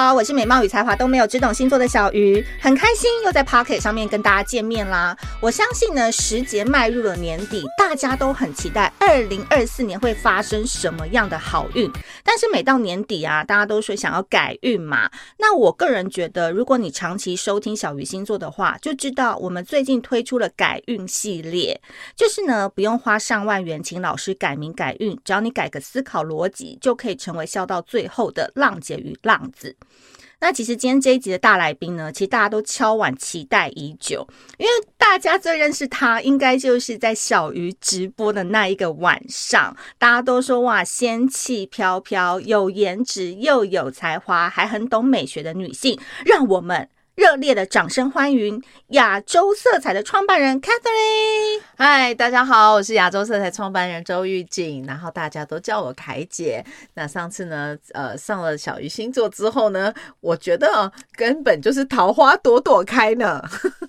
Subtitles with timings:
[0.00, 5.14] 好，我是美貌与才华都没有，只懂星座的小鱼，很开心又在 Pocket 上面跟大家见面啦。
[5.42, 11.86] 我相信呢，时节迈入了年底，大家都很期待二零二四年会发生什么样的好运。
[12.24, 15.10] 但是每到年底啊，大家都说想要改运嘛。
[15.36, 21.78] 那我个人觉得，如果你长期收听小鱼星座的话，就知道我们最近推出了改运系列，
[22.16, 29.76] 就是呢不用花上万元请老师改名改运，只要你改个思考逻辑，就可以成为笑到最后的浪姐与浪子。
[30.42, 46.88] 那其实今天这一集的大来宾呢，其实大家都敲碗期待已久，因为大家最认识他，应该就是在小鱼直播的那一个晚上，大家都说哇，仙气飘飘，有颜值又有才华，还很懂美学的女性，让我们。
[47.20, 51.60] 热烈的掌声欢迎亚洲色彩的创办人 Catherine。
[51.76, 56.64] 嗨，大家好，我是亚洲色彩创办人周玉静，然后大家都叫我凯姐。
[56.94, 63.38] 那上次呢，呃，上了小鱼星座之后呢，我觉得根本就是桃花朵朵开呢。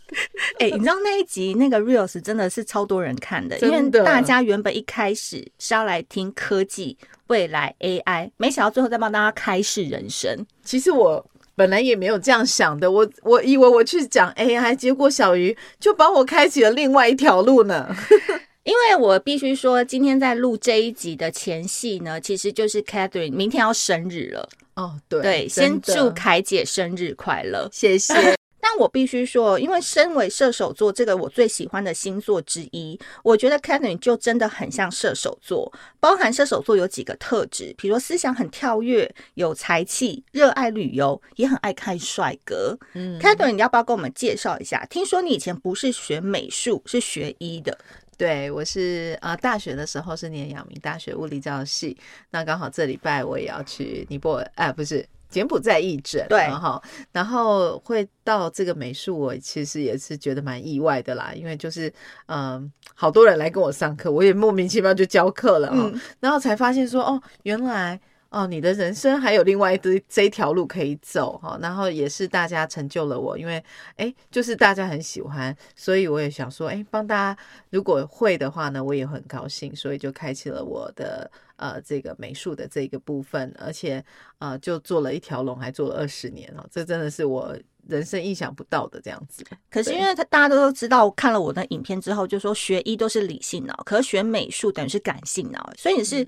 [0.60, 10.46] 哎、欸，你知道那一集那个 Reels 真的是超多人看的，因为大家原本一开始是要来听科技、未来 AI，没想到最后再帮大家开示人生。
[10.66, 11.26] 其实我。
[11.56, 17.96] 本来也没有这样想的，我我以为我去讲 AI，结果小鱼就帮我开启了另外一条路呢。
[18.64, 24.48] 因为我必须说，今天在录这一集的前戏呢，其实就是 Catherine 明天要生日了。
[24.76, 28.14] 哦，对对，先祝凯姐生日快乐，谢谢。
[28.62, 35.74] 但我必须说，因为身为射手座这个我最喜欢的星座之一，我觉得 Catherine 就真的很像射手座。
[36.00, 42.78] 包含射手座有几个特质，比如说思想很跳跃、有才气、热爱旅游，也很爱看帅哥。
[42.94, 44.86] 嗯，Catherine，你要不要跟我们介绍一下？
[44.90, 47.78] 听说你以前不是学美术，是学医的。
[48.18, 51.98] 对，我是呃大学的时候是念阳明大学物理教系，
[52.30, 55.04] 那刚好这礼拜我也要去尼泊尔，哎、啊，不是。
[55.32, 56.80] 柬埔寨义诊，对，哈，
[57.12, 61.88] 然后会到这个美术，我其实也是觉得蛮意外的啦，因为就是
[62.28, 68.00] 嗯、呃，好多人来跟我上课，我也莫名其妙就教课了，嗯，然后才发现说，哦，原来。
[68.32, 73.62] 哦，你的人生还有另外一这这一条路可以走哈，然后也是大家成就了我，因为
[73.98, 77.38] 哎，就是大家很喜欢，所以我也想说，哎，帮大家
[77.72, 84.02] 如果会的话呢，我也很高兴，所以就开启了我的呃这个美术的这个部分，而且
[84.40, 87.54] 呃就做了一条龙，还做了二十年哦，这真的是我
[87.86, 89.44] 人生意想不到的这样子。
[89.70, 96.26] 可是因为他大家都知道，看了我的影片之后，就说学医都是理性脑，可是学美术等于是感性脑，所以你是。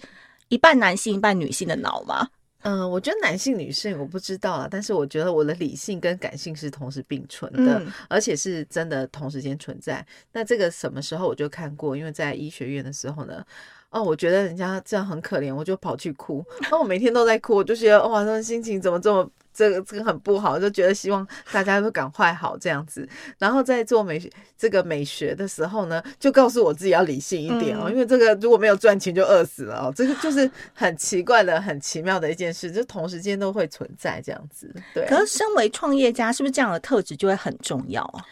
[0.54, 2.30] 一半男性一半女性的脑吗？
[2.62, 10.06] 嗯，我觉得男性女性我不知道啊，但是我觉得我的理性跟感性是同时并存的，嗯，而且是真的同时间存在。
[10.32, 13.44] 那这个什么时候我就看过，因为在医学院的时候呢，
[13.94, 16.44] 哦，我觉得人家这样很可怜，我就跑去哭。
[16.70, 19.30] 那我每天都在哭，我就觉得哇，他的心情怎么这么。
[19.56, 23.08] 这个这个很不好，就觉得希望大家都赶快好这样子。
[23.38, 24.20] 然后在做美
[24.58, 29.94] 这个美学的时候呢，就告诉我自己要理性一点哦，嗯、因为这个如果没有赚钱就饿死了哦。
[29.96, 34.74] 这个就是很奇怪的、很奇妙的一件事，就同时间都会存在这样子。
[34.92, 38.26] 对，可是身为创业家，是不是这样的特质就会很重要啊？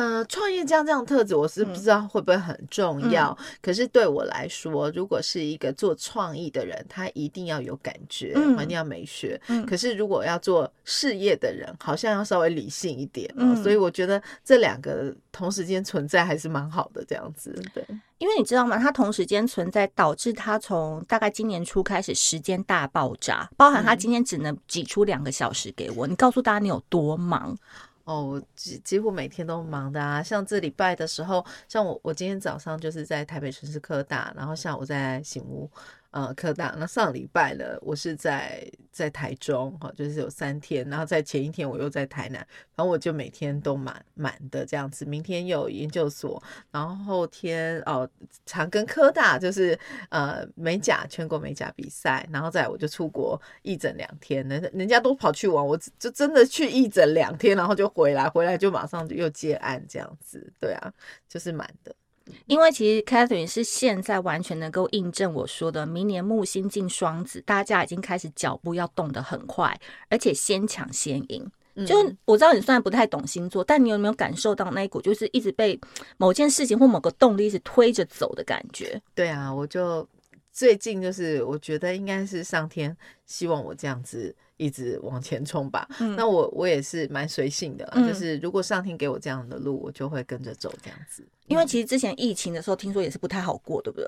[0.00, 3.36] 呃，创业家这样特质，我是不知道会不会很重要。
[3.38, 9.38] 嗯、可是对我来说，如果是一个做创意的人，他一定要有感觉，嗯、一定要美学。
[9.48, 13.30] 嗯、可是如果要做事业的人，好像要稍微理性一点。
[13.36, 17.52] 嗯、所以我觉得这两个同时间存在还是蛮好的，这样子。
[17.74, 17.84] 对，
[18.16, 18.78] 因为你知道吗？
[18.78, 26.06] 他同时间存在，导致他从大概今年初开始时间大爆炸，包含他今天只能挤出两个小时给我。
[26.06, 27.54] 嗯、你告诉大家你有多忙？
[28.10, 35.70] 哦，几几乎每天都忙的啊，像这礼拜的时候，像我我今天早上就是在台北城市科大，然后下午在醒屋，
[36.10, 36.74] 呃科大。
[36.76, 42.38] 那上礼拜呢，我是在在台中哈，就是有三天，然后在前一天我又在台南，
[42.74, 45.04] 然后我就每天都满满的这样子。
[45.04, 48.08] 明天有研究所，然后后天哦
[48.44, 49.78] 长庚科大就是
[50.08, 60.92] 呃美甲全国美甲比赛，然后再我就出国一整两天，人人家都跑去玩，我就真的去一整两天，然后就回来，回来就马上又接案这样子，对啊，
[61.28, 61.94] 就是满的。
[62.46, 69.78] 因为其实 Catherine 是现在完全能够印证我说的，明年木星进双子，大家已经开始脚步要动得很快，
[70.08, 71.50] 而且先抢先赢。
[71.86, 75.80] 就是我知道你虽然不太懂星座，但你有没有感受到那一股就是一直被
[76.18, 79.00] 某件事情或某个动力一直推着走的感觉？
[79.14, 80.06] 对啊，我就
[80.52, 84.34] 最近就是我觉得应该是上天希望我这样子。
[84.60, 85.88] 一直往前冲吧。
[86.00, 91.26] 嗯、那我我也是蛮随性的啦，嗯、就是如果上天给我这样的路，我就会跟着走这样子。
[91.46, 94.06] 因为其实之前疫情的时候，听说也是不太好过，对不对？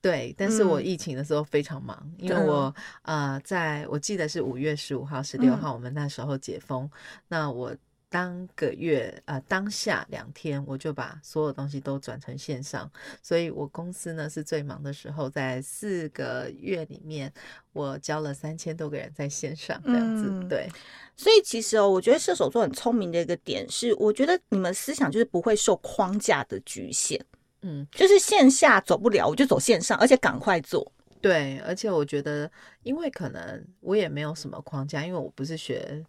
[0.00, 6.90] 对，但是我疫情的时候非常忙，嗯、因为我、嗯、呃，在我记得是五月十五号、十六号，我们那时候解封，嗯、
[7.28, 7.72] 那我。
[8.12, 12.88] 当个月呃，当下两天我就把所有东西都转成线上，
[13.22, 17.32] 所以我公司呢是最忙的时候，在四个月里面，
[17.72, 20.26] 我教了三千多个人在线上这样子。
[20.28, 20.68] 嗯、对，
[21.16, 27.18] 所以其实哦，我觉得射手座很聪明的一个点是，我觉得你们思想就是不会受框架的局限，
[27.62, 30.92] 嗯，就是线下走不了，我就走线上，而且赶快做。
[31.22, 32.50] 对，而且我觉得，
[32.82, 36.04] 因为可能我也没有什么框架，因为我不是学。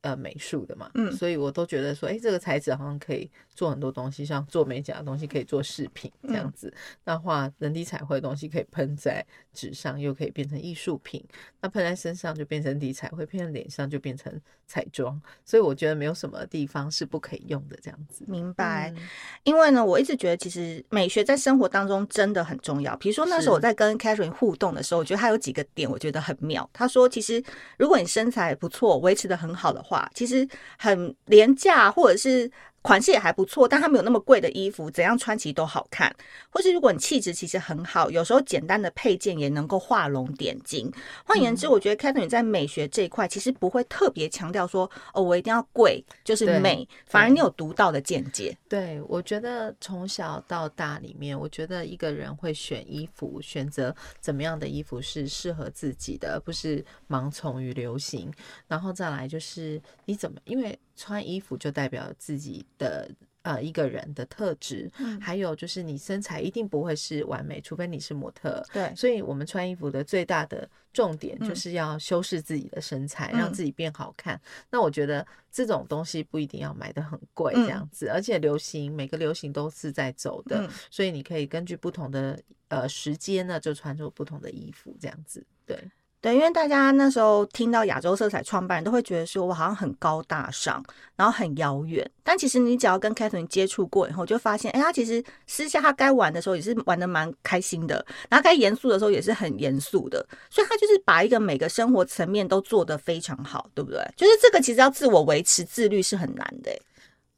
[0.00, 11.24] 呃，美术的嘛，嗯，所以我都觉得说，哎，这个材质好像可以做很多东西，像做美甲的东西可以做饰品这样子，嗯、那画人体彩绘的东西可以喷在纸上，又可以变成艺术品，
[11.60, 14.32] 那喷在身上就变成底彩会，喷在脸上就变成
[14.66, 18.24] 彩妆，所以我觉得没有什么地方是不可以用的这样子。
[18.28, 19.02] 明白，嗯、
[19.42, 22.96] 因为呢，我一直觉得其实美学在生活当中真的很重要。
[22.98, 26.68] 比如说那时候我在跟 Catherine 互动的时候，我觉得他有几个点我觉得很妙。
[26.72, 27.42] 他说，其实
[27.78, 29.72] 如果你身材不错，维持的很好。
[29.72, 30.46] 的话，其实
[30.76, 32.50] 很廉价，或者是。
[32.82, 36.14] 款式也还不错，但它没有那么贵的衣服，怎样穿其实都好看。
[36.50, 40.92] 或是如果你气质其实很好，有时候简单的配件也能够画龙点睛。
[41.24, 48.56] 换言之，我觉得 Catherine 在美学这一块其实不会特别强调说哦，我一定要贵就是美，反而你有独到的见解。
[48.68, 58.32] 对，我觉得从小到大里面，我觉得一个人会选衣服，选择怎么样的衣服是适合自己的，而不是盲从于流行。
[58.66, 60.78] 然后再来就是你怎么，因为。
[60.96, 63.10] 穿衣服就代表自己的
[63.42, 68.64] 呃一个人的特质，嗯，还有就是你身材一定不会是完美，除非你是模特。
[68.72, 74.40] 对，所以我们穿衣服的最大的重点就是要修饰自己的身材，嗯，让自己变好看。
[74.70, 85.78] 那我觉得这种东西不一定要买的很贵，这样子，嗯，而且流行每个流行都是在走的，嗯，所以你可以根据不同的呃时间呢，就穿出不同的衣服，这样子，对。
[86.22, 90.80] 对，因为大家那时候听到亚洲色彩创办人，都会觉得说我好像很高大上，
[91.16, 92.08] 然后很遥远。
[92.22, 100.24] 但其实你只要跟 Catherine 接触过以后，就发现，哎，他其实私下他该玩的时候也是玩的蛮开心的，然后该严肃的时候也是很严肃的。
[100.48, 104.00] 所以他就是把一个每个生活层面都做得非常好，对不对？
[104.16, 106.70] 就是这个其实要自我维持自律是很难的。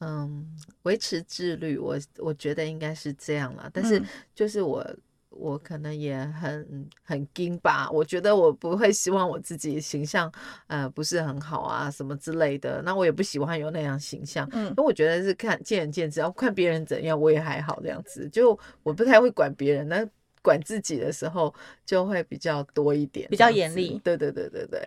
[0.01, 0.47] 嗯，
[0.83, 3.71] 维持自律，我我觉得应该是这样了。
[3.73, 4.03] 但是
[4.35, 4.87] 就是我。
[5.35, 10.33] 嗯我可能也很很惊吧，我觉得我不会希望我自己形象
[10.67, 20.07] 呃不是很好啊什么之类的，那我也不喜欢有那样形象，嗯，那我觉得是看见仁见智，要看别人怎样，我也还好这样子，就我不太会管别人那。
[20.45, 21.55] 管自己的时候
[21.87, 23.99] 就会比较多一点，比较严厉。
[24.05, 24.79] 对对对对对，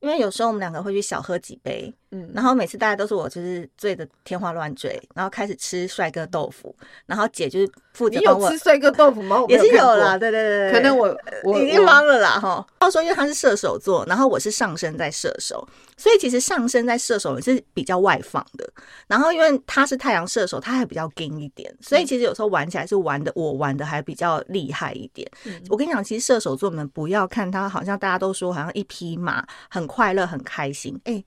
[0.00, 6.74] 因为有时候我们两个会去小喝几杯，嗯，然后每次大家都是我就是醉的天花乱坠，然后开始吃帅哥豆腐，
[7.06, 8.40] 然后姐就是负责帮我。
[8.40, 9.44] 你有吃帅哥豆腐吗？
[9.48, 12.66] 也是有啦，对对对，可能我我已经忘了啦哈。
[12.80, 18.68] 话说，因为他是射手座，然后我是上升在射手，所以其实上升在射手也是比较外放的。
[19.06, 24.88] 然后因为他是太阳射手，他还比较硬一点，所以其实有时候玩起来是玩的，我玩的还比较厉害。
[24.98, 25.30] 一点，
[25.68, 30.98] 我跟你讲，其实射手座们不要看他，好像大家都说好像一匹马，很快乐，很开心。
[31.04, 31.22] 哎，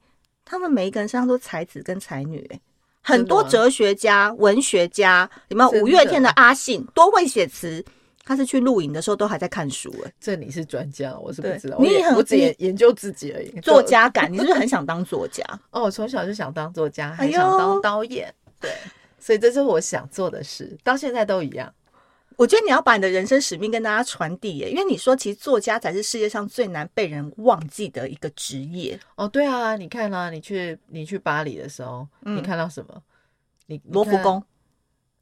[0.51, 2.59] 他们每一个人身上都才子跟才女，哎，
[3.01, 7.81] 很多哲学家、文学家，你们五月天的阿信，多会写词。
[8.25, 11.77] 他是去露营的时候都还在看书，哎，这你是专家，我是不知道。
[11.79, 13.49] 你也很，我只研研究自己而已。
[13.61, 15.41] 作家感， 你是不是很想当作家？
[15.71, 18.31] 哦，我从小就想当作家，还想当导演。
[18.59, 18.71] 对，
[19.19, 21.73] 所以这是我想做的事，到现在都一样。
[22.41, 29.27] 我觉得你要把你的人生使命跟大家传递耶，因为你说其实作家才是世界上最难被人忘记的一个职业哦。
[29.27, 32.99] 对啊，你看啊，你去你去巴黎的时候，嗯、你看到什么？
[33.67, 34.43] 你罗浮宫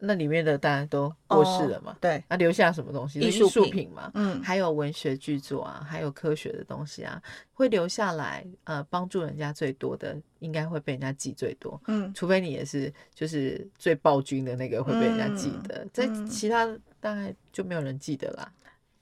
[0.02, 3.20] 那里面的大家都过世了嘛，对，那留下什么东西？
[3.20, 7.22] 艺术品嘛，嗯，还有文学巨作啊，还有科学的东西啊，
[7.54, 16.66] 会留下来，呃，帮助人家最多的，应该会被人家记最多，嗯，除非你也是就是最暴君的那个会被人家记得，在其他
[17.00, 18.52] 大概就没有人记得啦。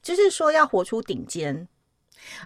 [0.01, 1.67] 就是说要活出顶尖。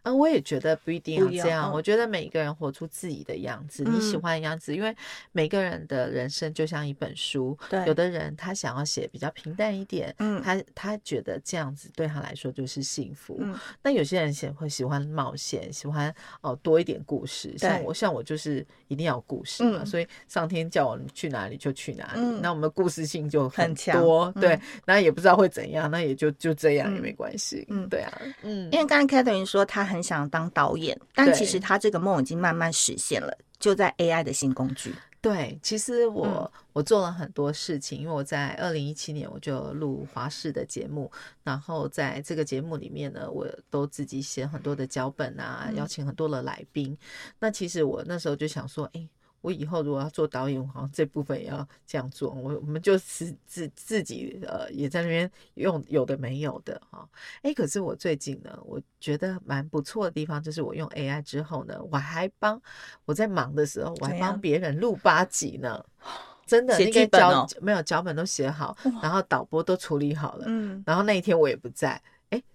[0.03, 1.69] 嗯，我也觉得不一定要这样。
[1.69, 4.95] 哦、我觉得每一个人活出自己的样子，嗯、你喜欢的样子，因为
[5.31, 7.57] 每个人的人生就像一本书。
[7.69, 13.37] 对，有的人他想要写比较平淡一点，嗯，他他觉得这样子对他来说就是幸福。
[13.39, 17.57] 嗯，那有些人喜会喜欢冒险，喜欢哦多一点故事。
[17.57, 22.19] 像我像我就是一定要有故事嘛，嗯、所以上天叫我去哪里就去哪里。
[22.21, 27.65] 嗯、那我们故事性就很多，对，那、嗯、也不知道会怎样，那也就就这样也没关系。
[27.69, 29.60] 嗯，对啊，嗯，因为刚才 Catherine 说。
[29.65, 34.93] 他很想当导演，但其实他这个梦已经慢慢实现了，就在 AI 的新工具。
[35.21, 41.11] 对，其实我、嗯、我做了很多事情，因为我在二零一七年我就录华视的节目，
[41.43, 46.97] 然后在这个节目里面呢，我都自己写很多的脚本啊，嗯、邀请很多的来宾。
[47.39, 49.07] 那其实我那时候就想说，哎。
[49.41, 52.31] 我以后如果要做导演，我好像这部分也要这样做。
[52.31, 57.07] 我我们就是自自己呃也在那边用有的没有的哈。
[57.37, 62.61] 哎、欸，可是我最近呢，我觉得蛮不错的地方就是我用 AI 之后呢，我还帮
[63.05, 65.83] 我在忙的时候，我还帮别人录八集呢。
[66.45, 70.43] 真的，那个脚没有脚本都写好，然后导播都处理好了。
[70.47, 72.01] 嗯，然后那一天我也不在。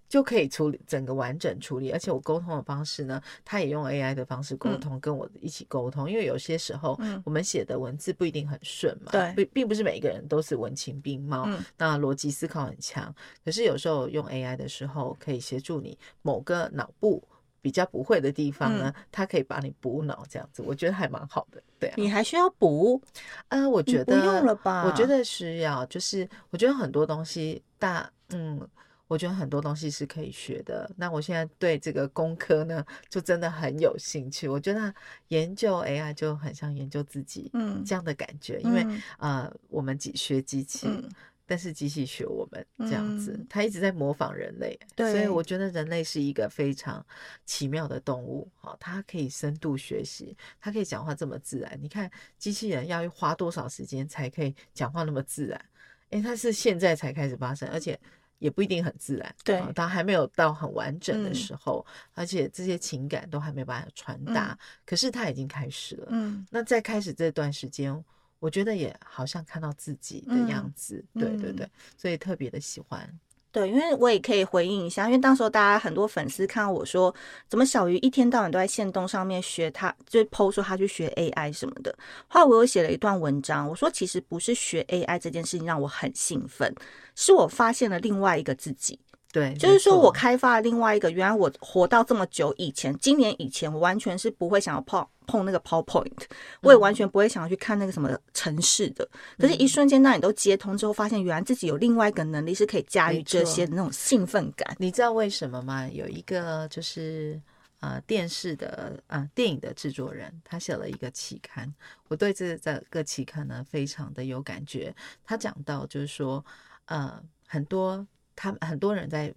[0.09, 6.09] 就可以处理整个完整处理，而且我沟通的方式呢，他也用 AI 的方式沟通，嗯、跟我一起沟通。
[6.09, 13.13] 因为有些时候，我们写的文字不一定很顺嘛，对、嗯，并并不是每一个人都是文情并茂，嗯、那逻辑思考很强。
[13.45, 17.23] 可是有时候用 AI 的时候，可以协助你某个脑部
[17.61, 21.61] 比较不会的地方呢，它、嗯、可以帮你补脑，这样子，我觉得还蛮好的。
[21.81, 23.03] 对、啊，你还需要补？
[23.49, 24.85] 呃，我觉得不用了吧？
[24.87, 28.67] 我觉得需要，就是我觉得很多东西大，嗯。
[29.09, 30.91] 我觉得很多东西是可以学的。
[30.97, 34.49] 那我现在对这个工科呢，就真的很有兴趣。
[34.49, 34.93] 我觉得
[35.29, 38.61] 研究 AI 就很像研究自己，嗯，这样的感觉。
[38.65, 41.09] 嗯、因为呃，我们学机器，嗯、
[41.47, 44.77] 但是机器学我们这样子，它一直在模仿人类。
[44.97, 47.05] 对，所以我觉得人类是一个非常
[47.45, 48.49] 奇妙的动物。
[48.57, 51.79] 好，它可以深度学习，它可以讲话这么自然。
[51.81, 55.65] 你看机器人要花多少时间才可以讲话那么自然？
[56.11, 57.97] 诶，它是现在才开始发生，而且。
[58.39, 64.53] 也不一定很自然，对，它还没有到很完整的时候，嗯、而且这些情感都还没办法传达。
[64.53, 68.05] 嗯、可是他已经开始了，嗯，那在开始这段时间，
[68.39, 73.09] 我觉得也好像看到自己的样子，嗯、对对对，所以特别的喜欢。
[73.57, 77.15] 对，因为我也可以回应一下，因为当时候大家很多粉丝看到我说，
[77.49, 81.97] 怎么小鱼一天到晚都在线动上面学他，就 po 说他去学 AI 什么的。
[82.29, 86.71] 后来我又写了一段文章，我说其实不是学 AI 这件事情让我很兴奋，
[87.15, 88.99] 是我发现了另外一个自己。
[89.37, 96.23] 对，就是说我开发了另外一个，原来我活到这么久以前，今年以前我完全是不会想要碰碰那个 PowerPoint，
[96.63, 99.07] 我也完全不会想要去看那个什么城市的。
[99.37, 104.75] 可是，一瞬间当你都接通之后，发现原来自己有另外一个能力是可以驾驭这些的那种兴奋感。
[104.79, 105.87] 你知道为什么吗？
[105.87, 107.39] 有一个就是
[107.81, 111.71] 呃电视的啊、呃、电影的制作人，他写了一个期刊，
[112.09, 114.97] 我对这这个期刊呢非常的有感觉。
[115.27, 116.43] 他讲到就是说
[116.87, 118.07] 呃很多。
[118.37, 119.35] 他们很多人在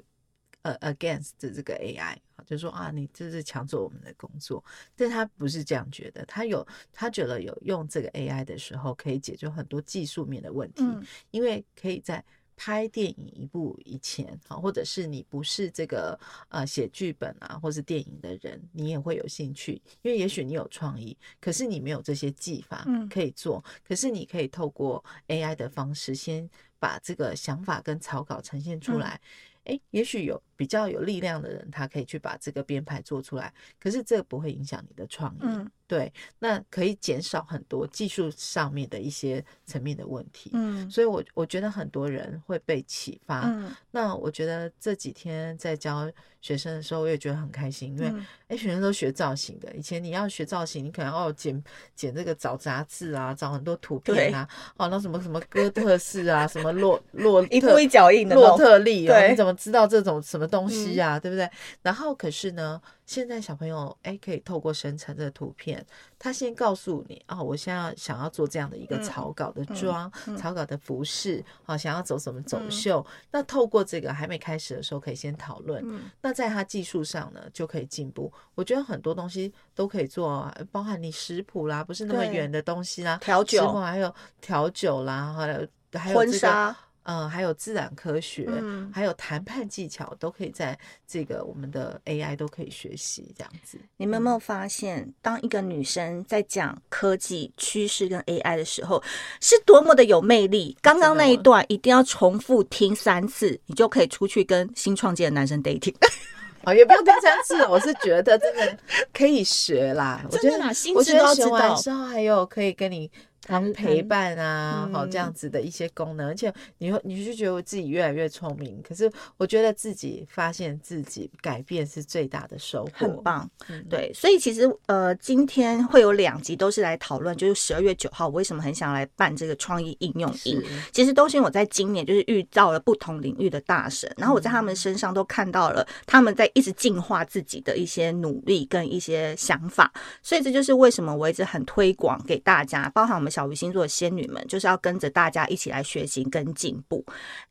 [0.61, 4.63] 呃 against 这个 AI，就说啊，你这是抢走我们的工作。
[4.95, 11.01] 但他不是这样觉得，他有他觉得有用这个 AI 的时候，可以解决很多技术面的问题，嗯、
[11.31, 12.23] 因为可以在
[12.61, 26.49] 拍电影一部以前，好，或者是你不是这个呃写剧本啊，或是电影的人，你也会有兴趣，因为也许你有创意，可是你没有这些技法可以做，嗯、可是你可以透过 AI 的方式先。
[26.81, 29.19] 把这个想法跟草稿呈现出来，
[29.65, 35.39] 哎、嗯，也许有比较有力量的人，他可以去把这个编排做出来，可是这个不会影响你的创意。
[35.43, 40.51] 嗯对，那可以减少很多技术上面的一些层面的问题。
[40.53, 43.41] 嗯，所以我我觉得很多人会被启发。
[43.47, 46.07] 嗯，那我觉得这几天在教
[46.41, 49.73] 学生的时候，我也觉得很开心，因为哎、嗯，学生都学造型的。
[49.73, 51.63] 以前你要学造型，你可能要剪
[51.95, 54.47] 剪这个找杂志啊，找很多图片啊，
[54.77, 61.17] 哦，那什么什么哥特式啊，什么洛洛特一步一脚印的洛特利啊，对你怎么知道这种什么东西啊？
[61.17, 61.49] 嗯、对不对？
[61.81, 62.81] 然后可是呢？
[63.05, 65.83] 现在小朋友哎，可以透过生成的图片，
[66.19, 73.03] 他先告诉你啊、哦，我现在想要做这样的一个草稿的妆，草稿的服饰啊、哦，想要走什么走秀。
[73.09, 75.81] 嗯、那透过这个还没开始的时候，可以先讨论。
[75.83, 78.31] 嗯、那在他技术上呢，就可以进步。
[78.53, 85.67] 我觉得很多东西都可以做，包含你食谱啦，不是那么远的东西啦，调酒，还有调酒啦，还有。
[85.93, 86.75] 还有这个
[87.09, 87.25] 婚纱。
[87.25, 93.79] 嗯，还有自然科学，嗯、还有谈判技巧，都可以在这个我们的 AI 都可以学习这样子。
[93.97, 99.03] 你们有没有发现，当一个女生在讲科技趋势跟 AI 的时候，
[99.41, 100.77] 是多么的有魅力？
[100.81, 105.95] 刚刚那一段一定要重复听三次，你就可以出去跟新创界的男生 dating。
[106.65, 108.77] 哦，也不用听三次，我是觉得真的
[109.13, 110.23] 可以学啦。
[110.29, 110.57] 我觉得，
[110.93, 113.09] 我觉得学完之后还有可以跟你。
[113.49, 118.79] 当陪伴啊，好、嗯、这样子的一些功能，而且你会，你就觉得我自己越来越聪明。
[118.87, 123.49] 可是我觉得自己发现自己改变是最大的收获，很棒。
[123.69, 130.63] 嗯、对，所以其实呃，今天会有两集都是来讨论，就是十二月九号我为什么很想来办这个创意应用营。
[130.91, 139.91] 其实都是因为我在今年就是遇到了不同领域的大神，然后我在他们身上都看到了他们在一直进化自己的一些努力跟一些想法，
[140.21, 143.38] 所以这就是为什么我一直很推广给大家，包含我们小。
[143.39, 147.05] 小鱼星座的仙女们，就是要跟着大家一起来学习跟进步。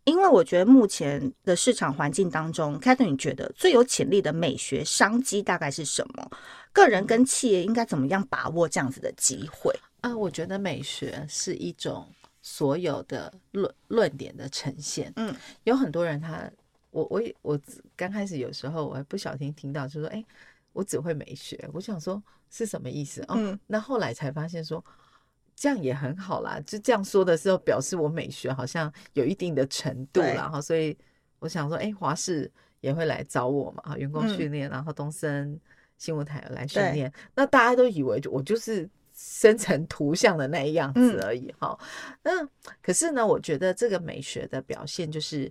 [0.04, 6.30] 因为我觉得目前的市场环境当中，Catherine 你觉得最有潜力的美学商机大概是什么？
[6.74, 9.74] 个人跟企业应该怎么样把握这样子的机会？
[10.02, 12.06] 啊，我觉得美学是一种
[12.42, 15.10] 所有的论论点的呈现。
[15.16, 16.50] 嗯，有很多人他，
[16.90, 17.58] 我我我
[17.96, 20.22] 刚开始有时候我还不小心听到，就说：“哎，
[20.74, 23.22] 我只会美学。”我想说是什么意思？
[23.22, 24.84] 哦，嗯，那后来才发现说。
[25.58, 30.96] 这样也很好啦，就这样说的时候，表示我美学好像有一定的程度了哈，所以
[31.40, 32.50] 我想说，哎，华视
[32.80, 35.58] 也会来找我嘛，员工训练，然后东森
[35.96, 41.76] 新闻台来训练，那大家都以为我就是生成图像的那样子而已哈，
[42.22, 42.30] 那
[42.80, 45.50] 可是呢，我觉得这个美学的表现就是。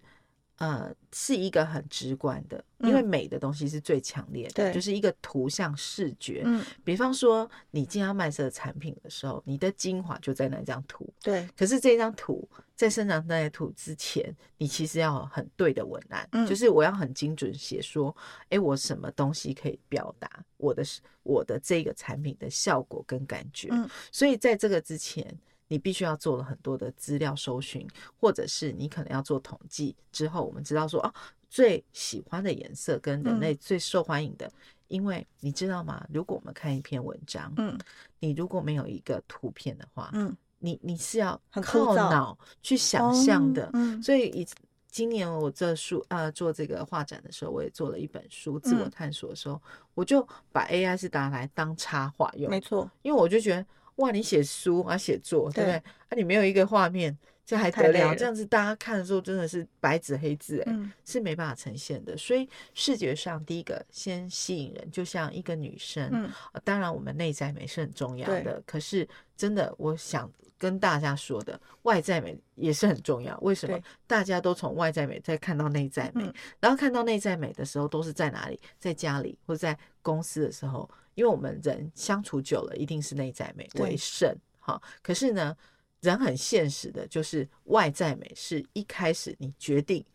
[0.58, 6.42] 呃，是一个很直观的，因为美的东西是最强烈的，嗯、就是一个图像视觉。
[6.46, 11.08] 嗯，比方说你今天要卖这个产品的时候，你的精华就在那张图。
[11.22, 18.16] 对，可是这张图在生长那些图之前，你其实要很对的文案，嗯、就是我要很精准写说，
[18.50, 20.84] 哎，我什么东西可以表达我的
[21.22, 23.70] 我的这个产品的效果跟感觉。
[23.72, 25.38] 嗯，所以在这个之前。
[25.70, 27.88] 你必须要做了很多的资料搜寻，
[28.20, 31.14] 或者是你可能要做统计之后，我们知道说哦，
[31.50, 34.52] 最喜欢的颜色跟人类最受欢迎的，嗯、
[34.88, 36.06] 因为你知道吗？
[36.14, 37.78] 如果我们看一篇文章，嗯，
[38.20, 44.48] 你如果没有一个图片的话，嗯，你你是要靠脑去想象的，嗯，所以以
[44.90, 49.62] 今年我这书呃做这个画展的时候，我也做了一本书，自我探索的时候，嗯、
[49.96, 53.66] 我就把 AI 是拿来当插画用，没错，因为我就觉得。
[53.98, 55.76] 哇，你写书啊，写作，对不对？
[55.76, 55.84] 啊，
[56.16, 57.16] 你没有一个画面，
[57.48, 58.14] 这还得了？
[58.14, 62.18] 这样子大家看的时候真的是白纸黑字，哎、嗯，是没办法呈现的。
[62.18, 66.10] 所以视觉上，第一个先吸引人，就像一个女生。
[66.12, 66.30] 嗯，
[66.66, 69.08] 当然我们内在美是很重要的，可是
[69.38, 73.40] 真的，我想跟大家说的，外在美也是很重要。
[73.40, 73.80] 为什么？
[74.06, 78.60] 大家都从外在美再看到内在美，嗯、然后看到内在美的时候，都是在哪里？
[78.78, 80.90] 在家里或者在公司的时候。
[81.16, 84.80] 因为我们人相处久了，一定是内在美为胜哈。
[85.02, 85.58] 可是呢，
[86.02, 90.06] 人很现实的，就是外在美是一开始你决定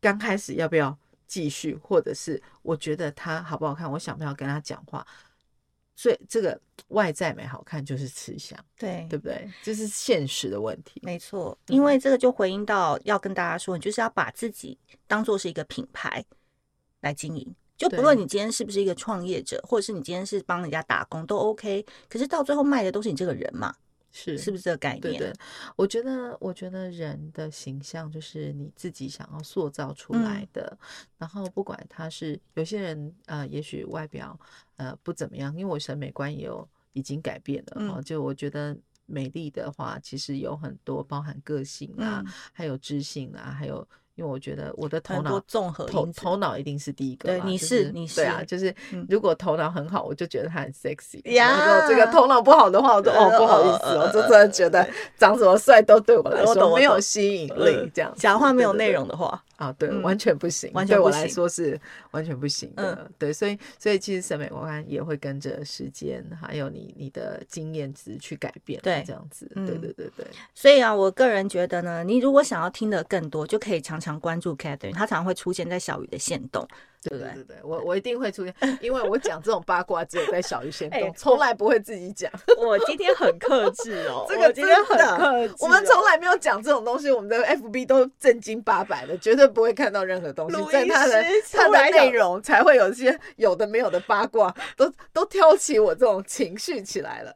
[0.00, 0.96] 刚开始要不要
[1.26, 5.06] 继续，或者是我觉得他好不好看，我想不想跟他讲话。
[5.96, 9.48] 所以这个外在美好看就是吃香，对对不对？
[9.62, 11.00] 这是现实的问题。
[11.04, 16.24] 没错，因为这个就回应到要跟大家说，你就是要把自己当做是一个品牌
[17.02, 17.54] 来经营。
[17.76, 23.72] 就不论你今天是不是一个创业者，或者是你今天是帮人家打工都 OK，可是到最后卖的都是你这个人嘛，
[24.16, 25.00] 是是不是这个概念？
[25.00, 25.32] 对对，
[25.74, 30.86] 我觉得我觉得人的形象就是你自己想要塑造出来的，嗯、
[31.18, 34.38] 然后不管他是有些人呃，也许外表
[34.76, 43.86] 呃不怎么样，因为我审美观也有已经改变了，嗯、就我觉得美丽的话，其实有很多包含个性啊，嗯、还有知性啊，还有。
[44.16, 47.28] 因为我觉得我的头脑综合，头头脑一定是第一个。
[47.28, 48.72] 对，你是你是对啊，就是
[49.08, 51.20] 如果头脑很好，我就觉得他很 sexy。
[51.32, 54.86] 呀，这个头脑不好的话，我就哦不好意思，我就真的觉得
[55.18, 57.90] 长什么帅都对我来说没有吸引力。
[57.92, 63.10] 这样讲话没有内容的话啊，对，完全不行，对我来说是完全不行的。
[63.18, 68.80] 对，所以所以其实审美观也会跟着时间，还有你你的经验值去改变。
[68.82, 70.26] 对，这样子，对对对对。
[70.54, 76.66] 所以啊，我个人觉得呢，你如果想要听的更多，就可以常常关注 Catherine，他常常会出现在小雨的线动，
[77.10, 77.34] 对对？
[77.34, 82.30] 对对，我我一定会出现，因为我讲这种八卦只有在小鱼限 动，从来不会自己讲。
[82.58, 97.32] 我今天很克制哦， 这个今天很克制，我们从来没有讲这种东西，我们的 FB 都正经八百的，绝对不会看到任何东西，在他的他的内容才会有一些有的没有的八卦，都都挑起我这种情绪起来了。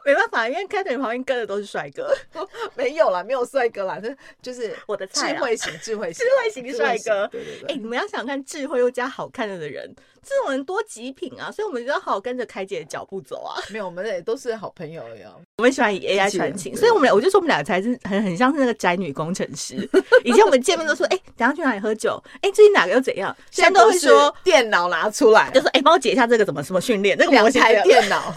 [0.06, 2.14] 没办法，因为 Catherine 旁边跟的都是帅哥，
[2.74, 4.08] 没有啦，没有帅哥啦，就
[4.40, 7.26] 就是我的，智慧型，智慧型，智慧型帅哥。
[7.28, 11.50] 对对对，哎、欸，你们要想看智慧又加好看的的人，这种人多极品啊！
[11.50, 13.60] 所以我们就要好好跟着凯姐的脚步走啊。
[13.70, 15.30] 没有，我们也都是好朋友呀。
[15.58, 19.76] 我们喜欢以 AI 传情，所以我们俩我就说我们俩才是很很像是那个宅女工程师。
[20.24, 22.22] 以前我们见面都说，哎、欸，等下去哪里喝酒？
[22.36, 23.36] 哎、欸，最近哪个又怎样？
[23.50, 27.16] 现在都会说电脑拿出来，就说，哎、欸，帮我解一下这个怎么什么训练？
[27.18, 28.34] 那个模型台电脑。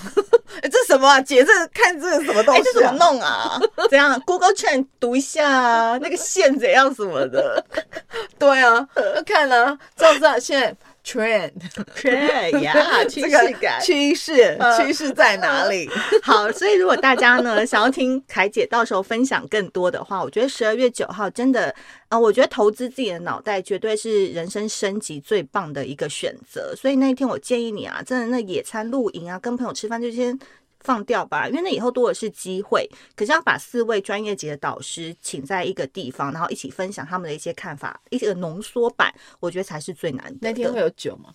[0.56, 1.20] 哎、欸，这什么啊？
[1.22, 2.62] 姐，这看这个什么东西、啊？
[2.62, 3.60] 哎、欸，这怎么弄啊？
[3.90, 7.64] 怎样？Google Trend 读一下啊，那个线怎样什么的？
[8.38, 8.88] 对啊，
[9.26, 15.90] 看了，知不知道现在 Trend，Trend 呀， 趋势感，趋势，趋势在哪里？
[16.24, 21.68] 好，所以如果大家呢想要听凯姐到时候分享更多的话，我觉得十二月九号真的
[22.08, 26.74] 啊、呃，我觉得投资自己的脑袋绝对是人生升级最棒的一个选择。
[26.76, 30.40] 所以那一天我建议你啊，真的那野餐露营啊，跟朋友吃饭就先。
[30.84, 32.90] 放掉吧，因为那以后多的是机会。
[33.16, 40.38] 可是要把四位专业级的导师请在一个地方，然后一起分享他们的一些看法，一个浓缩版，我觉得才是最难的。
[40.42, 41.34] 那天会有酒吗？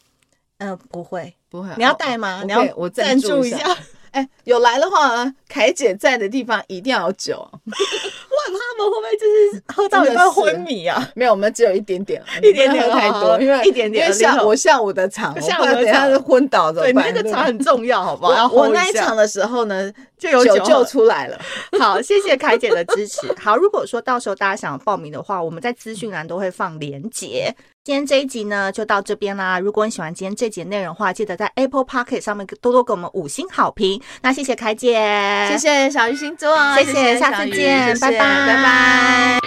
[0.59, 1.69] 嗯、呃，不会，不会。
[1.77, 2.41] 你要带吗？
[2.43, 3.59] 哦、你要我赞助一下。
[4.11, 7.47] 哎、欸，有来的话，凯姐在的地方一定要有酒。
[8.79, 11.11] 他们会不会就是喝到一半昏迷啊？
[11.17, 14.05] 没有，我们只有一点点， 一点点太多，因为一点点。
[14.05, 17.12] 因为下我下午的场，下午等下是昏倒怎么办？
[17.12, 18.49] 对，那个场很重要，好不好？
[18.53, 21.38] 我那一场的时候呢，就有酒就出来了。
[21.81, 23.35] 好，谢谢凯姐的支持。
[23.38, 27.53] 好，如果说到时候大家想报名的话，我们在资讯栏都会放连结。
[27.88, 29.59] 今天这一集呢，就到这边啦。
[29.59, 33.98] 如果你喜欢今天这集内容的话，记得在 Apple Podcast 上面多多给我们五星好评。
[34.20, 38.18] 那谢谢凯姐，谢谢小鱼星座，谢谢，下次见，拜拜。
[38.18, 39.38] 拜拜。